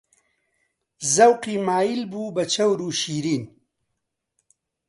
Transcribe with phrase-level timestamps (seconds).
[1.15, 3.43] زەوقی مایل بوو بە چەور و شیرین